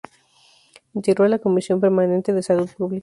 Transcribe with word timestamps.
Integró 0.95 1.27
la 1.27 1.37
Comisión 1.37 1.79
Permanente 1.79 2.33
de 2.33 2.41
Salud 2.41 2.67
Pública. 2.75 2.99